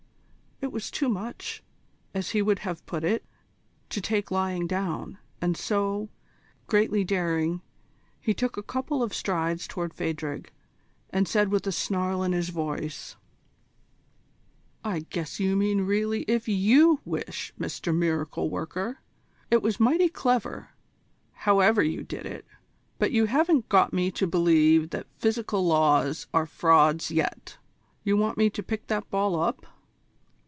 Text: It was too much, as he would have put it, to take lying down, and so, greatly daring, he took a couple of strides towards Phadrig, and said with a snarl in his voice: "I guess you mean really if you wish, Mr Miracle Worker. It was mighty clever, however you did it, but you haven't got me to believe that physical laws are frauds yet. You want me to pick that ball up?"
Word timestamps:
It 0.63 0.71
was 0.71 0.91
too 0.91 1.09
much, 1.09 1.63
as 2.13 2.29
he 2.29 2.41
would 2.43 2.59
have 2.59 2.85
put 2.85 3.03
it, 3.03 3.25
to 3.89 3.99
take 3.99 4.29
lying 4.29 4.67
down, 4.67 5.17
and 5.41 5.57
so, 5.57 6.09
greatly 6.67 7.03
daring, 7.03 7.63
he 8.19 8.35
took 8.35 8.57
a 8.57 8.63
couple 8.63 9.01
of 9.01 9.11
strides 9.13 9.67
towards 9.67 9.95
Phadrig, 9.95 10.51
and 11.09 11.27
said 11.27 11.49
with 11.49 11.65
a 11.65 11.71
snarl 11.71 12.21
in 12.21 12.31
his 12.31 12.49
voice: 12.49 13.15
"I 14.83 14.99
guess 15.09 15.39
you 15.39 15.55
mean 15.55 15.81
really 15.81 16.21
if 16.27 16.47
you 16.47 16.99
wish, 17.05 17.51
Mr 17.59 17.93
Miracle 17.93 18.47
Worker. 18.51 18.99
It 19.49 19.63
was 19.63 19.79
mighty 19.79 20.09
clever, 20.09 20.69
however 21.33 21.81
you 21.81 22.03
did 22.03 22.27
it, 22.27 22.45
but 22.99 23.11
you 23.11 23.25
haven't 23.25 23.67
got 23.67 23.93
me 23.93 24.11
to 24.11 24.27
believe 24.27 24.91
that 24.91 25.07
physical 25.17 25.65
laws 25.65 26.27
are 26.35 26.45
frauds 26.45 27.09
yet. 27.09 27.57
You 28.03 28.15
want 28.15 28.37
me 28.37 28.51
to 28.51 28.61
pick 28.61 28.85
that 28.87 29.09
ball 29.09 29.39
up?" 29.41 29.65